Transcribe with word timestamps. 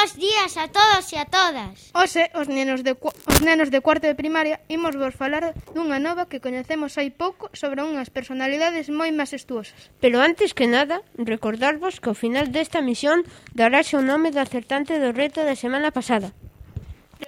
Bos 0.00 0.16
días 0.16 0.56
a 0.56 0.66
todos 0.68 1.12
e 1.12 1.16
a 1.20 1.26
todas. 1.28 1.92
Hoxe, 1.92 2.32
os 2.32 2.48
nenos 2.48 2.80
de, 2.80 2.96
os 2.96 3.40
nenos 3.44 3.68
de 3.68 3.84
cuarto 3.84 4.08
de 4.08 4.16
primaria, 4.16 4.64
imos 4.72 4.96
vos 4.96 5.12
falar 5.12 5.52
dunha 5.76 6.00
nova 6.00 6.24
que 6.24 6.40
coñecemos 6.40 6.96
hai 6.96 7.12
pouco 7.12 7.52
sobre 7.52 7.84
unhas 7.84 8.08
personalidades 8.08 8.88
moi 8.88 9.12
majestuosas. 9.12 9.92
Pero 10.00 10.24
antes 10.24 10.56
que 10.56 10.64
nada, 10.64 11.04
recordarvos 11.20 12.00
que 12.00 12.08
ao 12.08 12.16
final 12.16 12.48
desta 12.48 12.80
misión 12.80 13.28
daráse 13.52 13.92
o 13.92 14.00
nome 14.00 14.32
do 14.32 14.40
acertante 14.40 14.96
do 14.96 15.12
reto 15.12 15.44
da 15.44 15.52
semana 15.52 15.92
pasada. 15.92 16.32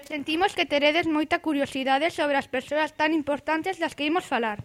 Sentimos 0.08 0.56
que 0.56 0.64
teredes 0.64 1.04
moita 1.04 1.44
curiosidade 1.44 2.08
sobre 2.08 2.40
as 2.40 2.48
persoas 2.48 2.96
tan 2.96 3.12
importantes 3.12 3.76
das 3.76 3.92
que 3.92 4.08
imos 4.08 4.24
falar. 4.24 4.64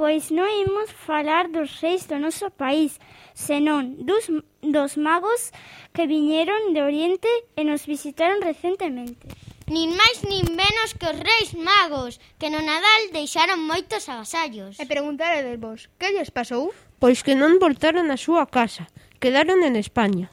Pois 0.00 0.32
non 0.32 0.48
imos 0.48 0.88
falar 0.96 1.52
dos 1.52 1.76
reis 1.84 2.08
do 2.08 2.16
noso 2.16 2.48
país, 2.48 2.96
senón 3.36 4.00
dos, 4.08 4.32
dos 4.64 4.96
magos 4.96 5.52
que 5.92 6.08
viñeron 6.08 6.72
de 6.72 6.80
Oriente 6.80 7.28
e 7.52 7.68
nos 7.68 7.84
visitaron 7.84 8.40
recentemente. 8.40 9.28
Nin 9.68 9.92
máis 9.92 10.24
nin 10.24 10.56
menos 10.56 10.96
que 10.96 11.04
os 11.04 11.20
reis 11.20 11.52
magos, 11.52 12.16
que 12.40 12.48
no 12.48 12.64
Nadal 12.64 13.12
deixaron 13.12 13.60
moitos 13.60 14.08
agasallos. 14.08 14.80
E 14.80 14.88
preguntaredes 14.88 15.60
vos, 15.60 15.92
que 16.00 16.16
lles 16.16 16.32
pasou? 16.32 16.72
Pois 16.96 17.20
que 17.20 17.36
non 17.36 17.60
voltaron 17.60 18.08
á 18.08 18.16
súa 18.16 18.48
casa, 18.48 18.88
quedaron 19.20 19.60
en 19.68 19.76
España. 19.76 20.32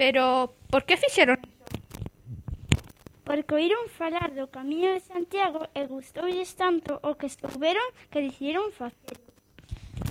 Pero, 0.00 0.56
por 0.72 0.88
que 0.88 0.96
fixeron 0.96 1.44
porque 3.26 3.58
oíron 3.58 3.90
falar 3.90 4.30
do 4.38 4.46
Camiño 4.54 4.94
de 4.94 5.02
Santiago 5.02 5.66
e 5.74 5.82
gustoulles 5.90 6.54
tanto 6.54 7.02
o 7.02 7.18
que 7.18 7.26
souberon 7.26 7.84
que 8.14 8.22
decidiron 8.22 8.70
facer. 8.70 9.18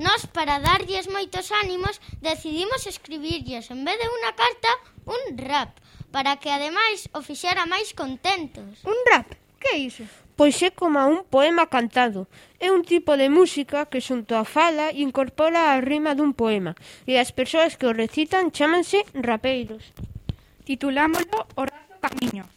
Nos, 0.03 0.27
para 0.27 0.59
darlles 0.59 1.07
moitos 1.07 1.55
ánimos, 1.55 2.03
decidimos 2.19 2.83
escribirlles, 2.83 3.71
en 3.71 3.87
vez 3.87 3.95
de 3.95 4.11
unha 4.11 4.35
carta, 4.35 4.71
un 5.07 5.39
rap, 5.39 5.71
para 6.11 6.35
que 6.35 6.51
ademais 6.51 7.07
o 7.15 7.23
fixera 7.23 7.63
máis 7.63 7.95
contentos. 7.95 8.83
Un 8.83 8.99
rap? 9.07 9.31
Que 9.63 9.79
é 9.79 9.87
iso? 9.87 10.03
Pois 10.35 10.59
é 10.59 10.75
como 10.75 10.99
un 11.07 11.23
poema 11.23 11.71
cantado. 11.71 12.27
É 12.59 12.67
un 12.67 12.83
tipo 12.83 13.15
de 13.15 13.31
música 13.31 13.87
que 13.87 14.03
xunto 14.03 14.35
a 14.35 14.43
fala 14.43 14.91
incorpora 14.91 15.71
a 15.71 15.79
rima 15.79 16.11
dun 16.11 16.35
poema 16.35 16.75
e 17.07 17.15
as 17.15 17.31
persoas 17.31 17.79
que 17.79 17.87
o 17.87 17.95
recitan 17.95 18.51
chámanse 18.51 19.07
rapeiros. 19.15 19.95
Titulámolo 20.67 21.47
O 21.55 21.63
Razo 21.63 21.95
Camiño. 22.03 22.54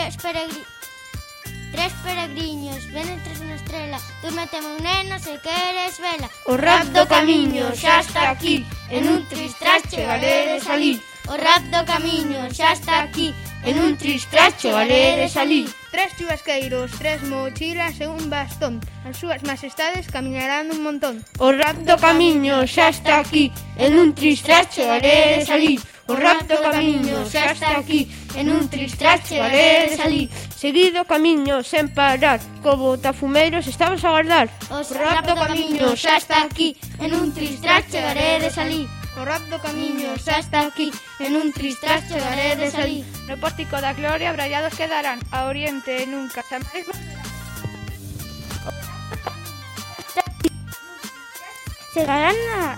Tres, 0.00 0.16
peregri... 0.16 0.62
tres 1.72 1.92
peregriños 2.02 2.90
Venen 2.90 3.20
tras 3.20 3.36
unha 3.44 3.52
estrela 3.60 4.00
Duna 4.24 4.48
meu 4.48 4.80
neno, 4.80 5.20
se 5.20 5.36
queres 5.44 6.00
vela. 6.00 6.24
O 6.48 6.56
rap 6.56 6.88
do 6.96 7.04
camiño 7.04 7.68
xa 7.76 8.00
está 8.00 8.32
aquí. 8.32 8.64
En 8.88 9.04
un 9.04 9.28
tristras 9.28 9.84
chegaré 9.92 10.56
de 10.56 10.58
salir. 10.64 10.96
O 11.28 11.36
rap 11.36 11.60
do 11.68 11.84
camiño 11.84 12.48
xa 12.48 12.72
está 12.72 13.04
aquí. 13.04 13.36
En 13.60 13.76
un 13.76 13.96
tristras 14.00 14.56
chegaré 14.56 15.20
de 15.20 15.28
salir. 15.28 15.68
Tres 15.92 16.16
chubasqueiros, 16.16 16.96
tres 16.96 17.20
mochilas 17.28 18.00
e 18.00 18.08
un 18.08 18.32
bastón. 18.32 18.80
As 19.04 19.20
súas 19.20 19.44
majestades 19.44 20.08
camiñarán 20.08 20.72
un 20.72 20.80
montón. 20.80 21.20
O 21.36 21.52
rap 21.52 21.76
do 21.84 22.00
camiño 22.00 22.64
xa 22.64 22.88
está 22.88 23.20
aquí. 23.20 23.52
En 23.76 24.00
un 24.00 24.16
tristras 24.16 24.72
chegaré 24.72 25.36
de 25.36 25.40
salir. 25.44 25.80
O 26.10 26.14
rapto 26.18 26.58
camiño 26.58 27.22
xa 27.30 27.54
está 27.54 27.78
aquí 27.78 28.10
En 28.34 28.50
un 28.50 28.66
tristras 28.66 29.22
chegaré 29.22 29.90
de 29.90 29.96
salir. 29.96 30.26
Seguido 30.50 31.06
camiño 31.06 31.62
sen 31.62 31.86
parar 31.94 32.42
Co 32.66 32.74
botafumeiros 32.74 33.70
estamos 33.70 34.02
a 34.02 34.10
guardar 34.10 34.50
O 34.74 34.82
rapto 34.82 35.38
camiño 35.38 35.94
xa 35.94 36.18
está 36.18 36.42
aquí 36.42 36.74
En 36.98 37.14
un 37.14 37.30
tristras 37.30 37.86
chegaré 37.86 38.42
de 38.42 38.50
salir. 38.50 38.90
O 39.14 39.22
rapto 39.22 39.62
camiño 39.62 40.10
xa 40.18 40.42
está 40.42 40.66
aquí 40.66 40.90
En 41.22 41.38
un 41.38 41.54
tristras 41.54 42.02
chegaré 42.10 42.58
de 42.58 42.74
salir. 42.74 43.06
No 43.30 43.38
pórtico 43.38 43.78
da 43.78 43.94
gloria 43.94 44.34
brallados 44.34 44.74
quedarán 44.74 45.22
A 45.30 45.46
oriente 45.46 46.10
nunca 46.10 46.42
xa 46.42 46.58
máis 46.58 46.90
Chegarán 51.94 52.38
a... 52.58 52.74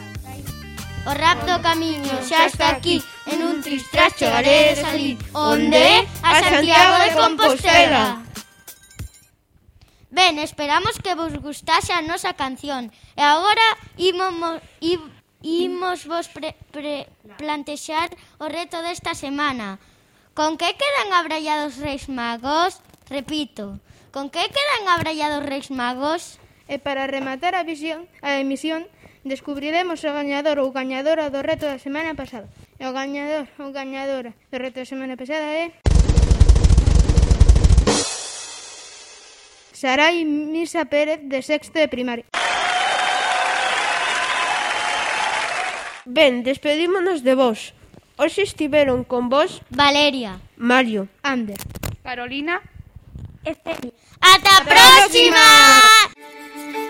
O 1.08 1.12
rapto 1.16 1.56
camiño 1.64 2.12
xa 2.28 2.44
está 2.44 2.76
aquí 2.76 3.00
tras 3.90 4.16
chegaré 4.16 4.74
de 4.74 4.76
salir 4.76 5.18
Onde? 5.32 6.06
A 6.22 6.42
Santiago 6.42 7.04
de 7.04 7.10
Compostela 7.14 8.22
Ben, 10.10 10.38
esperamos 10.38 10.98
que 10.98 11.14
vos 11.14 11.32
gustase 11.40 11.92
a 11.92 12.02
nosa 12.02 12.34
canción 12.34 12.90
E 13.16 13.22
agora 13.22 13.66
imos, 13.96 14.60
imos 15.42 16.04
vos 16.06 16.26
pre, 16.28 16.54
pre, 16.74 17.06
plantexar 17.38 18.10
o 18.42 18.50
reto 18.50 18.82
desta 18.82 19.14
semana 19.14 19.78
Con 20.34 20.56
que 20.56 20.72
quedan 20.74 21.12
abrallados 21.12 21.76
reis 21.76 22.08
magos? 22.08 22.80
Repito, 23.08 23.78
con 24.12 24.30
que 24.32 24.40
quedan 24.40 24.88
abrallados 24.88 25.44
reis 25.44 25.68
magos? 25.68 26.40
E 26.72 26.80
para 26.80 27.04
rematar 27.04 27.52
a 27.52 27.68
visión, 27.68 28.08
a 28.24 28.40
emisión, 28.40 28.88
Descubriremos 29.24 30.02
o 30.02 30.10
gañador 30.10 30.58
ou 30.58 30.74
gañadora 30.74 31.30
do 31.30 31.46
reto 31.46 31.70
da 31.70 31.78
semana 31.78 32.18
pasada. 32.18 32.50
E 32.74 32.82
o 32.82 32.90
gañador 32.90 33.46
ou 33.62 33.70
gañadora 33.70 34.34
do 34.50 34.58
reto 34.58 34.82
da 34.82 34.86
semana 34.86 35.14
pasada 35.14 35.46
é... 35.46 35.70
Sarai 39.70 40.26
Misa 40.26 40.90
Pérez, 40.90 41.22
de 41.22 41.38
sexto 41.38 41.78
de 41.78 41.86
primaria. 41.86 42.26
Ben, 46.02 46.42
despedímonos 46.42 47.22
de 47.22 47.38
vos. 47.38 47.78
Hoxe 48.18 48.42
estiveron 48.42 49.06
con 49.06 49.30
vos 49.30 49.62
Valeria, 49.70 50.42
Mario, 50.58 51.06
Ander, 51.22 51.62
Carolina 52.02 52.58
e 53.46 53.54
¡Hasta, 53.54 53.70
¡Ata 54.18 54.66
próxima! 54.66 55.38
próxima! 55.38 56.81